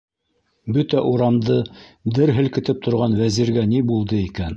Бөтә 0.77 1.01
урамды 1.09 1.57
дер 2.17 2.31
һелкетеп 2.39 2.81
торған 2.87 3.19
Вәзиргә 3.21 3.67
ни 3.75 3.83
булды 3.93 4.23
икән? 4.31 4.49